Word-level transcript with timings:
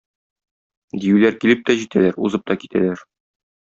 Диюләр 1.03 1.39
килеп 1.45 1.63
тә 1.69 1.79
җитәләр, 1.85 2.21
узып 2.27 2.51
та 2.51 2.61
китәләр. 2.67 3.09